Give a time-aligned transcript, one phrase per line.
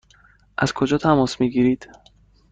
[0.57, 1.89] از کجا تماس می گیرید؟